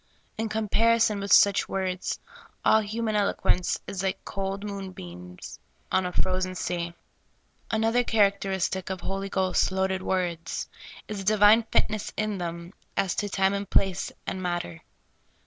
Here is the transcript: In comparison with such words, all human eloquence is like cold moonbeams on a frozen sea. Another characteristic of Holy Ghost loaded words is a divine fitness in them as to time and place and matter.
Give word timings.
In 0.35 0.49
comparison 0.49 1.19
with 1.19 1.31
such 1.31 1.69
words, 1.69 2.19
all 2.65 2.81
human 2.81 3.15
eloquence 3.15 3.79
is 3.85 4.01
like 4.01 4.25
cold 4.25 4.63
moonbeams 4.63 5.59
on 5.91 6.07
a 6.07 6.11
frozen 6.11 6.55
sea. 6.55 6.95
Another 7.69 8.03
characteristic 8.03 8.89
of 8.89 9.01
Holy 9.01 9.29
Ghost 9.29 9.71
loaded 9.71 10.01
words 10.01 10.67
is 11.07 11.21
a 11.21 11.23
divine 11.23 11.61
fitness 11.71 12.11
in 12.17 12.39
them 12.39 12.73
as 12.97 13.13
to 13.13 13.29
time 13.29 13.53
and 13.53 13.69
place 13.69 14.11
and 14.25 14.41
matter. 14.41 14.81